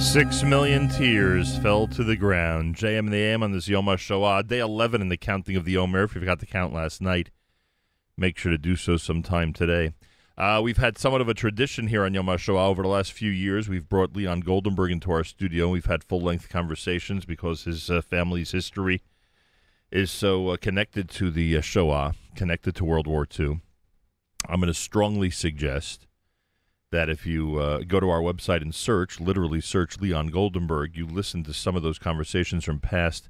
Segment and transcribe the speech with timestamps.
[0.00, 2.74] Six million tears fell to the ground.
[2.74, 5.76] JM and the AM on this Yom HaShoah, day 11 in the counting of the
[5.76, 6.04] Omer.
[6.04, 7.30] If you forgot to count last night,
[8.16, 9.92] make sure to do so sometime today.
[10.38, 13.30] Uh, we've had somewhat of a tradition here on Yom HaShoah over the last few
[13.30, 13.68] years.
[13.68, 15.68] We've brought Leon Goldenberg into our studio.
[15.68, 19.02] We've had full length conversations because his uh, family's history
[19.92, 23.60] is so uh, connected to the uh, Shoah, connected to World War II.
[24.48, 26.06] I'm going to strongly suggest
[26.90, 31.06] that if you uh, go to our website and search, literally search Leon Goldenberg, you
[31.06, 33.28] listen to some of those conversations from past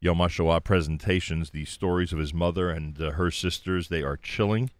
[0.00, 4.70] Yom HaShoah presentations, the stories of his mother and uh, her sisters, they are chilling.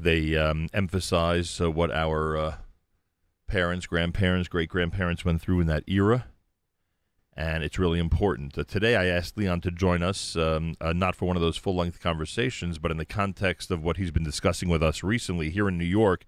[0.00, 2.56] They um, emphasize uh, what our uh,
[3.46, 6.26] parents, grandparents, great grandparents went through in that era.
[7.36, 8.56] And it's really important.
[8.56, 11.56] Uh, today, I asked Leon to join us, um, uh, not for one of those
[11.56, 15.50] full length conversations, but in the context of what he's been discussing with us recently
[15.50, 16.24] here in New York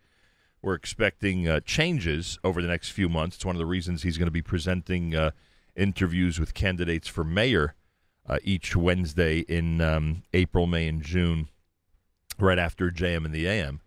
[0.62, 3.36] we're expecting uh, changes over the next few months.
[3.36, 5.30] It's one of the reasons he's going to be presenting uh,
[5.76, 7.74] interviews with candidates for mayor
[8.28, 11.48] uh, each Wednesday in um, April, May, and June,
[12.38, 13.80] right after JM and the AM.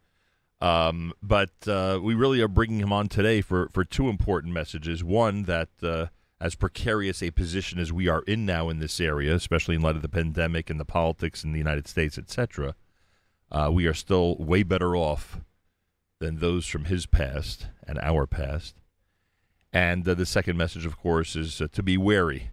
[0.60, 5.04] Um, but uh, we really are bringing him on today for, for two important messages.
[5.04, 6.08] One, that uh,
[6.40, 9.96] as precarious a position as we are in now in this area, especially in light
[9.96, 12.76] of the pandemic and the politics in the United States, etc.,
[13.52, 15.42] uh, we are still way better off
[16.22, 18.76] than those from his past and our past.
[19.74, 22.52] And uh, the second message, of course, is uh, to be wary.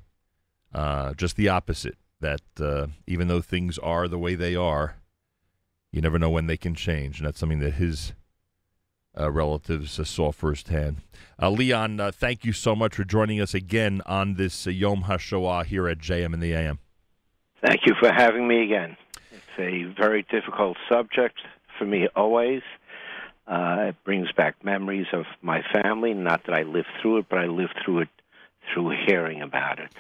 [0.75, 1.97] Uh, just the opposite.
[2.20, 4.97] That uh, even though things are the way they are,
[5.92, 8.12] you never know when they can change, and that's something that his
[9.19, 10.97] uh, relatives uh, saw firsthand.
[11.41, 15.98] Leon, thank you so much for joining us again on this Yom HaShoah here at
[15.98, 16.80] JM and the AM.
[17.64, 18.97] Thank you for having me again.
[19.30, 21.38] It's a very difficult subject
[21.78, 22.62] for me always.
[23.48, 26.12] Uh, it brings back memories of my family.
[26.12, 28.08] Not that I lived through it, but I lived through it
[28.72, 29.91] through hearing about it.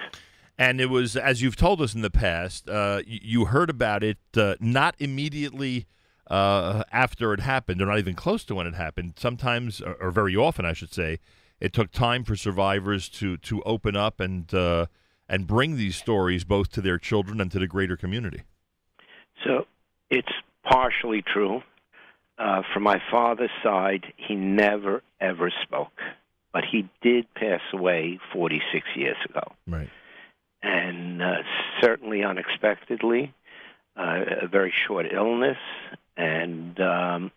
[0.58, 4.18] And it was, as you've told us in the past, uh, you heard about it
[4.36, 5.86] uh, not immediately
[6.26, 9.14] uh, after it happened, or not even close to when it happened.
[9.16, 11.18] Sometimes, or, or very often, I should say,
[11.58, 14.86] it took time for survivors to to open up and uh,
[15.28, 18.42] and bring these stories both to their children and to the greater community.
[19.44, 19.66] So
[20.10, 20.32] it's
[20.64, 21.62] partially true
[22.38, 26.00] uh, from my father's side, he never ever spoke,
[26.52, 29.52] but he did pass away 46 years ago.
[29.66, 29.90] Right.
[30.62, 31.42] And uh,
[31.80, 33.32] certainly unexpectedly,
[33.96, 35.58] uh, a very short illness,
[36.16, 37.32] and um,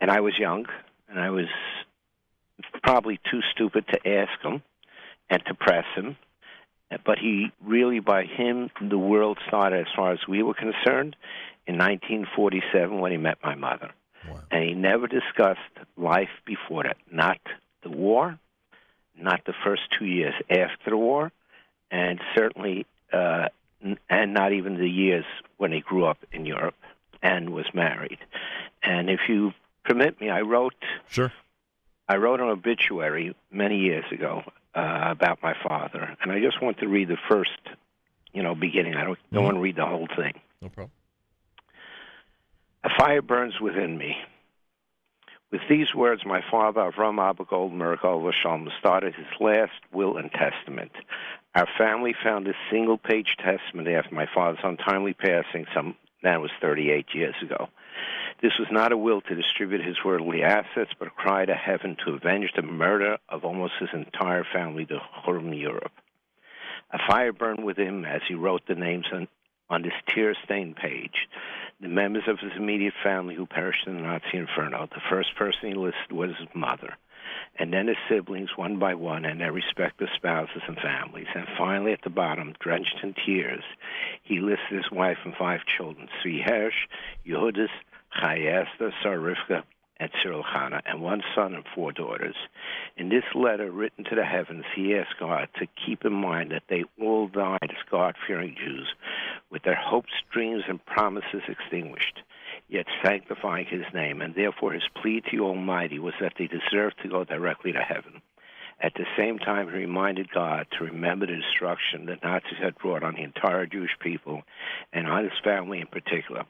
[0.00, 0.66] and I was young,
[1.08, 1.48] and I was
[2.82, 4.62] probably too stupid to ask him
[5.30, 6.16] and to press him.
[7.04, 11.16] But he really, by him, the world started as far as we were concerned
[11.66, 13.90] in 1947 when he met my mother.
[14.30, 14.40] Wow.
[14.50, 15.60] And he never discussed
[15.96, 17.38] life before that, not
[17.82, 18.38] the war,
[19.20, 21.32] not the first two years after the war,
[21.90, 23.48] and certainly, uh,
[24.08, 25.24] and not even the years
[25.56, 26.76] when he grew up in Europe
[27.22, 28.18] and was married.
[28.82, 29.52] And if you
[29.84, 30.74] permit me, I wrote.
[31.08, 31.32] Sure.
[32.08, 34.42] I wrote an obituary many years ago
[34.74, 37.60] uh, about my father, and I just want to read the first,
[38.32, 38.94] you know, beginning.
[38.94, 39.44] I don't, don't mm-hmm.
[39.44, 40.34] want to read the whole thing.
[40.62, 40.90] No problem.
[42.84, 44.16] A fire burns within me.
[45.50, 47.98] With these words, my father, Avram Abba Goldenberg
[48.34, 50.92] Shalom, started his last will and testament.
[51.56, 56.50] Our family found a single page testament after my father's untimely passing, some that was
[56.60, 57.68] 38 years ago.
[58.42, 61.96] This was not a will to distribute his worldly assets, but a cry to heaven
[62.04, 65.92] to avenge the murder of almost his entire family to Hurum, Europe.
[66.92, 69.26] A fire burned within him as he wrote the names on,
[69.68, 71.26] on this tear stained page
[71.80, 74.88] the members of his immediate family who perished in the Nazi inferno.
[74.90, 76.96] The first person he listed was his mother,
[77.56, 81.28] and then his siblings one by one, and their respective spouses and families.
[81.34, 83.62] And finally, at the bottom, drenched in tears,
[84.22, 86.88] he listed his wife and five children: Sri Hersh,
[87.24, 87.68] Yehudis,
[88.20, 89.62] Chayesta, Sarivka,
[90.00, 90.44] at Cyril
[90.86, 92.36] and one son and four daughters.
[92.96, 96.62] In this letter written to the heavens, he asked God to keep in mind that
[96.68, 98.88] they all died as God fearing Jews,
[99.50, 102.20] with their hopes, dreams, and promises extinguished,
[102.68, 107.08] yet sanctifying his name, and therefore his plea to Almighty was that they deserved to
[107.08, 108.20] go directly to heaven.
[108.80, 113.02] At the same time, he reminded God to remember the destruction the Nazis had brought
[113.02, 114.42] on the entire Jewish people
[114.92, 116.44] and on his family in particular.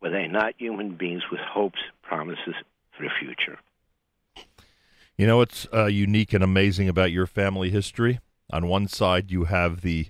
[0.00, 2.54] Were they not human beings with hopes, promises,
[2.96, 3.58] for the future.
[5.16, 8.20] You know what's uh, unique and amazing about your family history?
[8.52, 10.08] On one side, you have the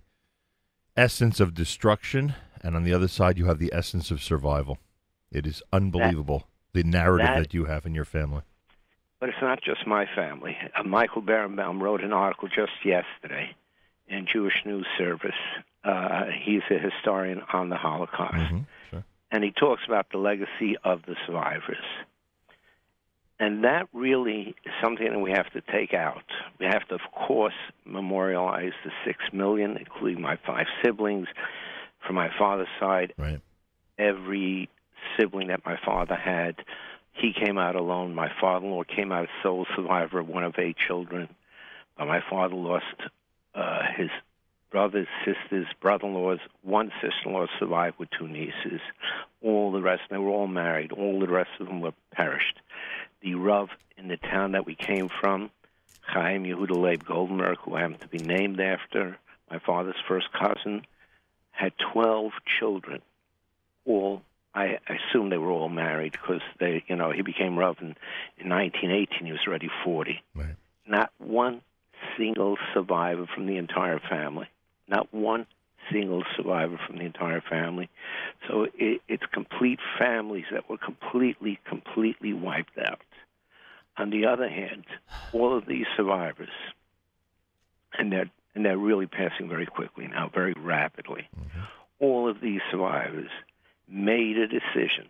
[0.96, 4.78] essence of destruction, and on the other side, you have the essence of survival.
[5.30, 8.42] It is unbelievable that, the narrative that, that you have in your family.
[9.20, 10.56] But it's not just my family.
[10.76, 13.54] Uh, Michael Berenbaum wrote an article just yesterday
[14.08, 15.30] in Jewish News Service.
[15.84, 18.34] Uh, he's a historian on the Holocaust.
[18.34, 18.58] Mm-hmm.
[18.90, 19.04] Sure.
[19.30, 21.84] And he talks about the legacy of the survivors.
[23.42, 26.22] And that really is something that we have to take out.
[26.60, 31.26] We have to, of course, memorialize the six million, including my five siblings.
[32.06, 33.40] From my father's side, Right.
[33.98, 34.68] every
[35.16, 36.54] sibling that my father had,
[37.14, 38.14] he came out alone.
[38.14, 41.28] My father-in-law came out a sole survivor, one of eight children.
[41.98, 42.94] But my father lost
[43.56, 44.10] uh, his
[44.70, 46.38] brothers, sisters, brother-in-laws.
[46.62, 48.80] One sister-in-law survived with two nieces.
[49.42, 50.92] All the rest, they were all married.
[50.92, 52.60] All the rest of them were perished.
[53.22, 55.50] The Rav in the town that we came from,
[56.00, 59.16] Chaim Yehuda Leib Goldenberg, who happened to be named after
[59.50, 60.84] my father's first cousin,
[61.52, 63.00] had 12 children.
[63.84, 64.22] All,
[64.54, 67.94] I assume they were all married because they, you know, he became Rav in,
[68.38, 69.26] in 1918.
[69.26, 70.20] He was already 40.
[70.34, 70.56] Right.
[70.86, 71.62] Not one
[72.16, 74.48] single survivor from the entire family.
[74.88, 75.46] Not one
[75.90, 77.88] single survivor from the entire family.
[78.48, 83.00] So it, it's complete families that were completely, completely wiped out.
[83.96, 84.84] On the other hand,
[85.32, 86.48] all of these survivors,
[87.98, 91.28] and they're and they're really passing very quickly now, very rapidly.
[91.38, 91.60] Mm-hmm.
[92.00, 93.30] All of these survivors
[93.88, 95.08] made a decision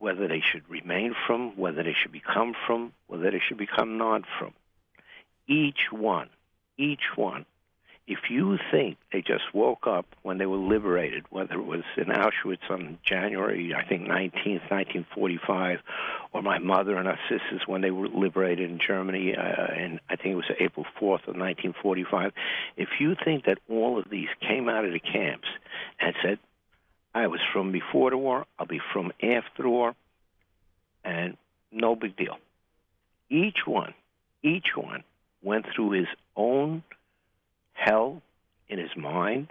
[0.00, 4.22] whether they should remain frum, whether they should become frum, whether they should become not
[4.38, 4.54] frum.
[5.46, 6.30] Each one,
[6.78, 7.44] each one.
[8.10, 12.06] If you think they just woke up when they were liberated, whether it was in
[12.06, 15.78] Auschwitz on January, I think 19th, 1945,
[16.32, 20.16] or my mother and her sisters when they were liberated in Germany, uh, and I
[20.16, 22.32] think it was April 4th of 1945,
[22.76, 25.46] if you think that all of these came out of the camps
[26.00, 26.40] and said,
[27.14, 29.94] I was frum before the war, I'll be frum after the war,
[31.04, 31.36] and
[31.70, 32.38] no big deal.
[33.28, 33.94] Each one,
[34.42, 35.04] each one
[35.44, 36.82] went through his own
[37.84, 38.22] hell
[38.68, 39.48] in his mind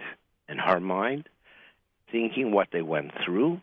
[0.48, 1.28] and her mind,
[2.10, 3.60] thinking what they went through,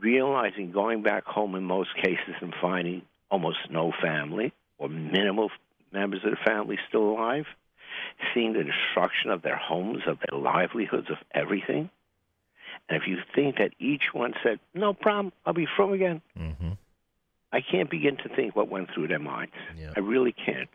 [0.00, 5.50] realizing going back home in most cases and finding almost no family or minimal
[5.92, 7.46] members of the family still alive,
[8.34, 11.90] seeing the destruction of their homes, of their livelihoods, of everything.
[12.88, 16.70] And if you think that each one said, no problem, I'll be frum again, Mm-hmm.
[17.52, 19.52] I can't begin to think what went through their minds.
[19.76, 19.92] Yeah.
[19.94, 20.70] I really can't.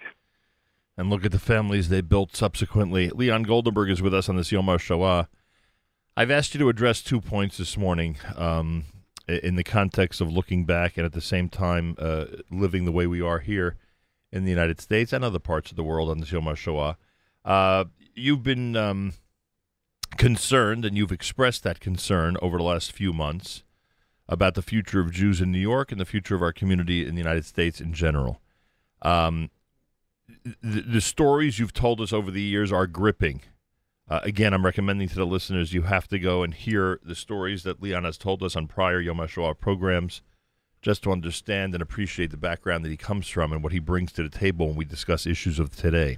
[0.97, 3.09] And look at the families they built subsequently.
[3.09, 5.27] Leon Goldenberg is with us on this Yom HaShoah.
[6.15, 8.85] I've asked you to address two points this morning um,
[9.27, 13.05] in the context of looking back and at the same time uh, living the way
[13.05, 13.75] we are here
[14.31, 16.95] in the United States and other parts of the world on this Yom HaShoah.
[17.45, 17.85] Uh,
[18.15, 19.13] you've been um,
[20.17, 23.63] concerned, and you've expressed that concern over the last few months
[24.27, 27.15] about the future of Jews in New York and the future of our community in
[27.15, 28.41] the United States in general.
[29.01, 29.51] Um,
[30.61, 33.41] the, the stories you've told us over the years are gripping.
[34.09, 37.63] Uh, again, I'm recommending to the listeners you have to go and hear the stories
[37.63, 40.21] that Leon has told us on prior Yom HaShoah programs
[40.81, 44.11] just to understand and appreciate the background that he comes from and what he brings
[44.13, 46.17] to the table when we discuss issues of today.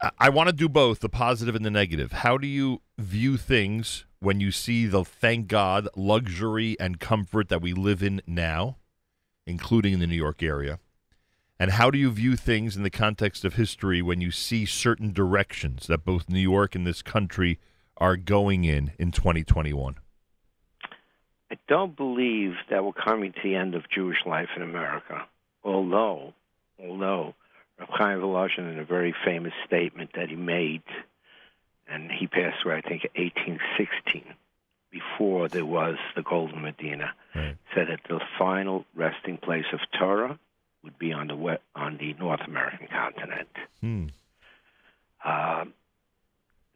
[0.00, 2.12] I, I want to do both, the positive and the negative.
[2.12, 7.60] How do you view things when you see the, thank God, luxury and comfort that
[7.60, 8.78] we live in now,
[9.46, 10.78] including in the New York area?
[11.60, 15.12] And how do you view things in the context of history when you see certain
[15.12, 17.58] directions that both New York and this country
[17.96, 19.96] are going in in 2021?
[21.50, 25.26] I don't believe that we're coming to the end of Jewish life in America.
[25.64, 26.34] Although,
[26.80, 27.34] although
[27.78, 30.82] Rav Chaim Volozhin, in a very famous statement that he made,
[31.88, 34.34] and he passed away, I think, in 1816,
[34.90, 37.56] before there was the Golden Medina, Right.
[37.74, 40.38] said that the final resting place of Torah
[40.88, 43.48] would be on the we- on the North American continent.
[43.80, 44.06] Hmm.
[45.24, 45.74] Um,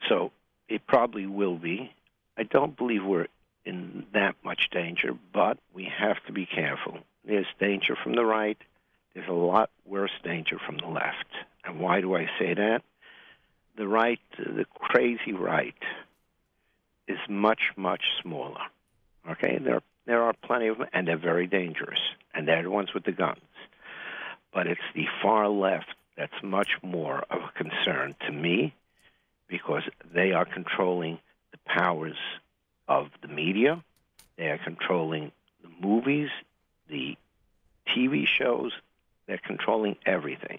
[0.09, 0.33] so
[0.69, 1.93] it probably will be.
[2.37, 3.29] I don't believe we're
[3.65, 6.99] in that much danger, but we have to be careful.
[7.25, 8.59] There's danger from the right.
[9.15, 11.29] There's a lot worse danger from the left.
[11.65, 12.83] And why do I say that?
[13.77, 15.75] The right, the crazy right,
[17.09, 18.61] is much, much smaller.
[19.31, 22.01] Okay, there there are plenty of them, and they're very dangerous,
[22.35, 23.41] and they're the ones with the guns.
[24.53, 28.75] But it's the far left that's much more of a concern to me
[29.49, 29.83] because
[30.15, 31.19] they are controlling
[31.53, 32.17] the powers
[32.89, 33.83] of the media.
[34.37, 35.33] They are controlling
[35.63, 36.31] the movies,
[36.89, 37.17] the
[37.89, 38.73] TV shows.
[39.27, 40.59] They're controlling everything.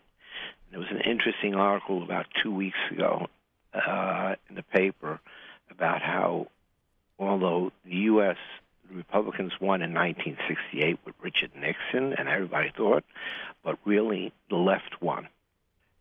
[0.72, 3.28] There was an interesting article about two weeks ago
[3.74, 5.20] uh, in the paper
[5.70, 6.48] about how,
[7.20, 8.38] although the U.S.
[8.90, 13.04] the Republicans won in 1968 with Richard Nixon, and everybody thought,
[13.64, 15.28] but really the left won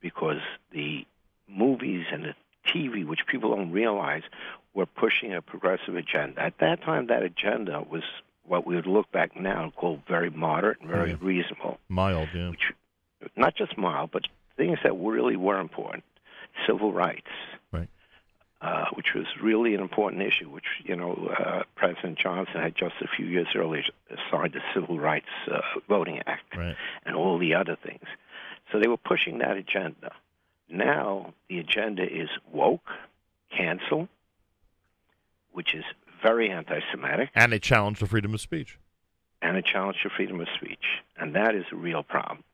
[0.00, 0.40] because
[0.72, 1.06] the
[1.48, 2.34] movies and the
[2.66, 4.22] TV, which people don't realize,
[4.74, 6.40] were pushing a progressive agenda.
[6.40, 8.02] At that time, that agenda was
[8.44, 11.16] what we would look back now and call very moderate and very Yeah.
[11.20, 11.78] reasonable.
[11.88, 12.50] Mild, yeah.
[12.50, 12.72] Which,
[13.36, 16.04] not just mild, but things that really were important.
[16.66, 17.51] Civil rights, Right.
[18.62, 20.48] Uh, which was really an important issue.
[20.48, 23.82] Which you know, uh, President Johnson had just a few years earlier
[24.30, 26.76] signed the Civil Rights uh, Voting Act Right.
[27.04, 28.04] and all the other things.
[28.70, 30.12] So they were pushing that agenda.
[30.70, 32.88] Now the agenda is woke,
[33.54, 34.08] cancel,
[35.52, 35.84] which is
[36.22, 38.78] very anti-Semitic, And they challenge the freedom of speech.
[39.42, 40.84] and a challenge to freedom of speech,
[41.18, 42.44] and that is a real problem.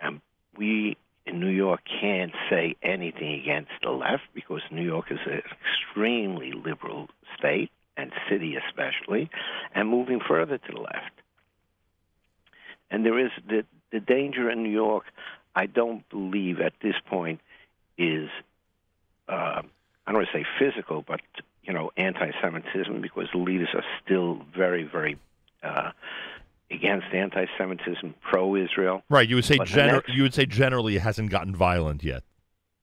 [0.00, 0.20] And
[0.56, 0.96] we
[1.34, 7.08] New York can't say anything against the left because New York is an extremely liberal
[7.38, 9.30] state and city especially,
[9.74, 11.12] and moving further to the left.
[12.90, 15.04] And there is the the danger in New York.
[15.54, 17.40] I don't believe at this point
[17.98, 18.30] is
[19.28, 19.62] uh,
[20.06, 21.20] I don't want to say physical, but
[21.62, 25.18] you know, anti-Semitism because the leaders are still very, very
[25.62, 25.90] uh,
[26.70, 29.02] against anti-Semitism, pro-Israel.
[29.08, 29.28] Right.
[29.28, 32.22] You would say gener- next- you would say generally it hasn't gotten violent yet.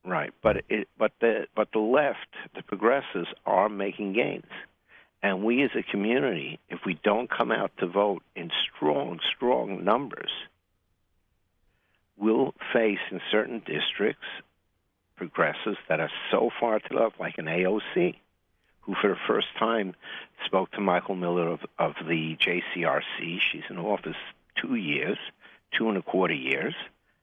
[0.05, 4.45] Right, but it, but the but the left, the progressives, are making gains,
[5.21, 9.83] and we as a community, if we don't come out to vote in strong, strong
[9.83, 10.31] numbers,
[12.15, 14.23] will face in certain districts
[15.17, 18.15] progressives that are so far to the left, like an AOC,
[18.87, 19.93] who for the first time
[20.45, 23.39] spoke to Michael Miller of, of the JCRC.
[23.51, 24.15] She's in office
[24.55, 25.17] two years,
[25.77, 26.73] two and a quarter years,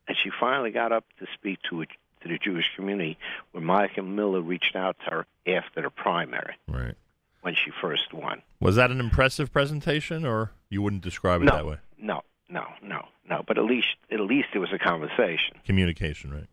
[0.07, 3.19] and she finally got up to speak to a, to the Jewish community
[3.53, 6.95] when Michael Miller reached out to her after the primary Right.
[7.41, 8.43] when she first won.
[8.61, 11.57] Was that an impressive presentation, or you wouldn't describe it No.
[11.57, 11.77] that way?
[11.99, 13.43] No, no, no, no.
[13.47, 15.57] But at least at least it was a conversation.
[15.65, 16.47] Communication, right?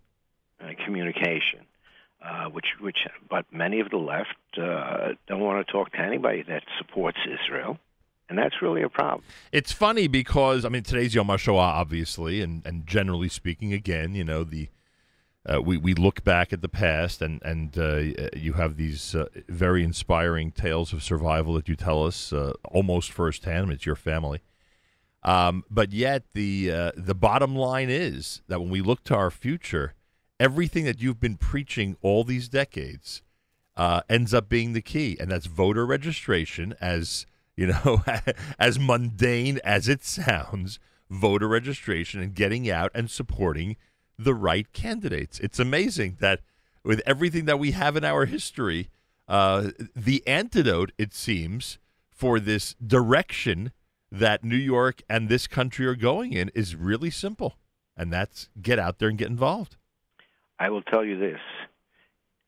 [0.64, 1.60] uh, communication,
[2.24, 2.98] uh, which which
[3.30, 7.80] but many of the left uh, don't want to talk to anybody that supports Israel,
[8.30, 9.24] and that's really a problem.
[9.52, 14.24] It's funny because I mean today's Yom HaShoah, obviously, and, and generally speaking, again, you
[14.24, 14.70] know the
[15.52, 19.26] uh, we we look back at the past, and and uh, you have these uh,
[19.50, 23.72] very inspiring tales of survival that you tell us uh, almost firsthand.
[23.72, 24.42] It's your family,
[25.24, 29.32] um, but yet the uh, the bottom line is that when we look to our
[29.32, 29.96] future,
[30.42, 33.22] everything that you've been preaching all these decades
[33.78, 36.74] uh, ends up being the key, and that's voter registration.
[36.82, 38.04] As you know,
[38.60, 40.80] as mundane as it sounds,
[41.10, 43.78] voter registration and getting out and supporting
[44.18, 45.40] the right candidates.
[45.40, 46.42] It's amazing that
[46.84, 48.90] with everything that we have in our history,
[49.28, 51.78] uh, the antidote, it seems,
[52.10, 53.72] for this direction
[54.12, 57.58] that New York and this country are going in is really simple,
[57.96, 59.78] and that's get out there and get involved.
[60.62, 61.40] I will tell you this: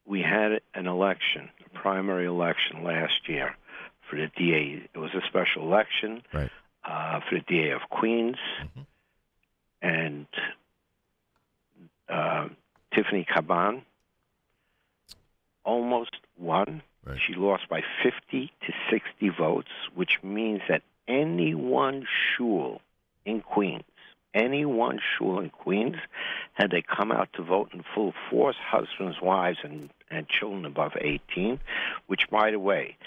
[0.06, 3.56] we had an election, a primary election last year
[4.08, 4.88] for the DA.
[4.94, 6.52] It was a special election Right.
[6.86, 8.86] uh, for the DA of Queens, Mhm.
[9.82, 10.28] and
[12.10, 12.50] uh,
[12.94, 13.82] Tiffany Caban
[15.64, 16.84] almost won.
[17.06, 17.20] Right.
[17.26, 22.82] She lost by 50 to 60 votes, which means that any one shul
[23.26, 23.84] in Queens,
[24.34, 25.98] any one shul in Queens,
[26.54, 30.94] had they come out to vote in full force, husbands, wives, and, and children above
[31.00, 31.60] 18,
[32.08, 32.98] which, by the way,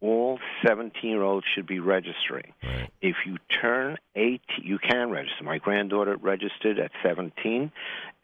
[0.00, 2.52] all 17 year olds should be registering.
[2.62, 2.90] Right.
[3.00, 5.42] If you turn 18, you can register.
[5.42, 7.72] My granddaughter registered at 17,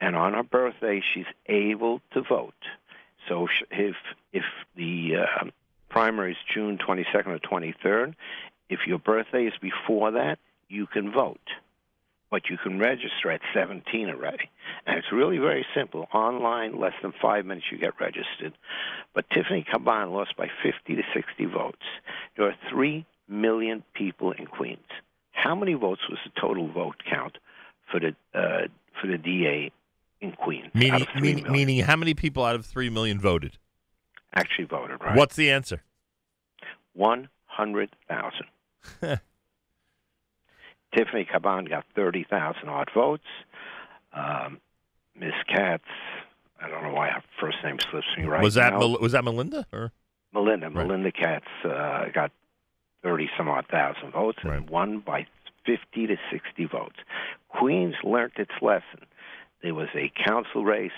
[0.00, 2.54] and on her birthday, she's able to vote.
[3.28, 3.94] So if
[4.32, 4.44] if
[4.76, 5.44] the uh,
[5.88, 8.14] primary is June 22nd or 23rd,
[8.68, 11.40] if your birthday is before that, you can vote.
[12.32, 14.50] But you can register at 17 already.
[14.86, 16.08] And it's really very simple.
[16.12, 18.54] Online, less than five minutes, you get registered.
[19.14, 21.86] But Tiffany Caban lost by 50 to 60 votes.
[22.36, 24.80] There are 3 million people in Queens.
[25.30, 27.38] How many votes was the total vote count
[27.90, 28.68] for the uh,
[29.00, 29.70] for the DA
[30.20, 30.70] in Queens?
[30.74, 33.58] Meaning, 3 meaning, how many people out of three million voted?
[34.34, 35.16] actually voted, right?
[35.16, 35.82] What's the answer?
[36.94, 38.46] 100,000.
[40.96, 43.25] Tiffany Caban got 30,000 odd votes.
[44.12, 44.61] Um,
[45.18, 45.84] Miss Katz,
[46.61, 48.78] I don't know why her first name slips me right was that now.
[48.80, 49.92] Mel- was that Melinda or
[50.32, 50.66] Melinda.
[50.70, 50.87] Right.
[50.87, 52.30] Melinda Katz uh, got
[53.02, 54.70] 30 some odd thousand votes and Right.
[54.70, 55.26] won by
[55.66, 56.96] 50 to 60 votes.
[57.49, 59.06] Queens learned its lesson.
[59.62, 60.90] There was a council race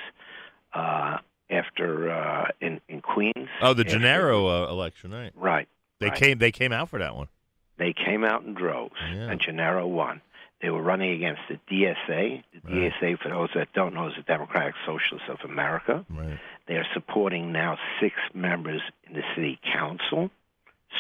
[0.75, 1.19] uh,
[1.51, 3.49] after uh, in, in Queens.
[3.63, 5.13] oh the after- Gennaro uh, election?
[5.13, 5.33] Right.
[5.37, 5.69] Right.
[6.01, 6.19] They Right.
[6.19, 7.29] came they came out for that one.
[7.77, 9.31] They came out in droves, Yeah.
[9.31, 10.21] and Gennaro won.
[10.61, 12.43] They were running against the DSA.
[12.53, 12.93] The Right.
[12.93, 16.05] DSA, for those that don't know, is the Democratic Socialists of America.
[16.09, 16.39] Right.
[16.67, 20.31] They are supporting now six members in the city council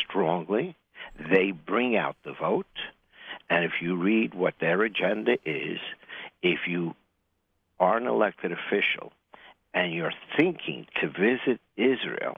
[0.01, 0.75] strongly.
[1.19, 2.67] They bring out the vote.
[3.49, 5.79] And if you read what their agenda is,
[6.43, 6.95] if you
[7.79, 9.13] are an elected official
[9.73, 12.37] and you're thinking to visit Israel,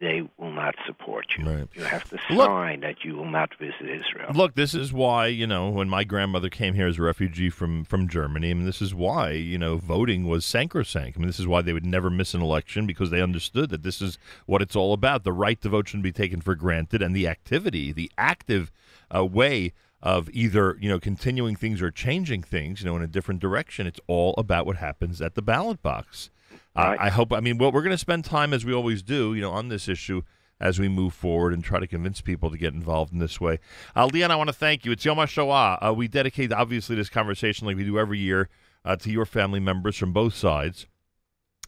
[0.00, 1.44] they will not support you.
[1.44, 1.68] Right.
[1.74, 4.32] You have to Look- sign that you will not visit Israel.
[4.34, 7.84] Look, this is why you know when my grandmother came here as a refugee from
[7.84, 8.50] from Germany.
[8.50, 11.16] I mean, this is why you know voting was sacrosanct.
[11.16, 13.82] I mean, this is why they would never miss an election because they understood that
[13.82, 15.24] this is what it's all about.
[15.24, 18.72] The right to vote shouldn't be taken for granted, and the activity, the active
[19.14, 23.06] uh, way of either you know continuing things or changing things, you know, in a
[23.06, 23.86] different direction.
[23.86, 26.30] It's all about what happens at the ballot box.
[26.76, 26.98] Right.
[27.00, 27.32] I hope.
[27.32, 29.68] I mean, well, we're going to spend time as we always do, you know, on
[29.68, 30.22] this issue
[30.60, 33.58] as we move forward and try to convince people to get involved in this way.
[33.96, 34.92] Uh, Leon, I want to thank you.
[34.92, 35.78] It's Yom HaShoah.
[35.80, 38.48] Uh, we dedicate, obviously, this conversation like we do every year
[38.84, 40.86] uh, to your family members from both sides.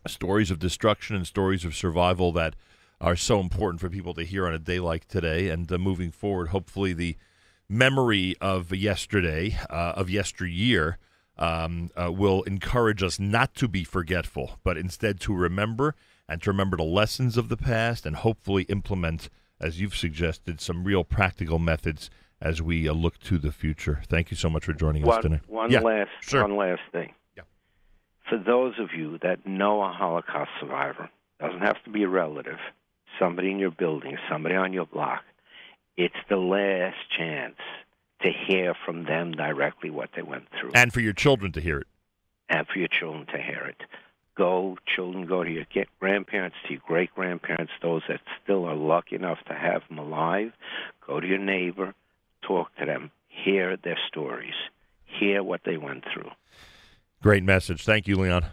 [0.06, 2.54] Stories of destruction and stories of survival that
[3.00, 5.49] are so important for people to hear on a day like today.
[5.49, 7.16] And uh, moving forward, hopefully, the
[7.68, 10.99] memory of yesterday, uh, of yesteryear,
[11.42, 15.96] um, uh, will encourage us not to be forgetful, but instead to remember
[16.28, 19.28] and to remember the lessons of the past and hopefully implement,
[19.61, 24.02] as you've suggested, some real practical methods as we uh, look to the future.
[24.06, 25.40] Thank you so much for joining us One, today.
[25.49, 26.42] one Yeah, last sure.
[26.42, 27.12] one last thing.
[27.37, 27.42] Yeah.
[28.30, 32.58] For those of you that know a Holocaust survivor, doesn't have to be a relative,
[33.18, 35.22] somebody in your building, somebody on your block.
[35.96, 37.56] It's the last chance
[38.22, 41.78] to hear from them directly what they went through, And for your children to hear
[41.78, 41.86] it.
[42.48, 43.82] and for your children to hear it.
[44.34, 45.64] Go, children, go to your
[46.00, 50.52] grandparents, to your great grandparents, those that still are lucky enough to have them alive.
[51.06, 51.94] Go to your neighbor,
[52.42, 54.54] talk to them, hear their stories,
[55.04, 56.30] hear what they went through.
[57.22, 57.84] Great message.
[57.84, 58.46] Thank you, Leon.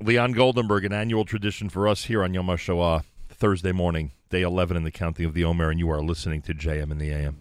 [0.00, 4.76] Leon Goldenberg, an annual tradition for us here on Yom HaShoah, Thursday morning, day 11
[4.76, 7.36] in the county of the Omer, and you are listening to JM in the AM.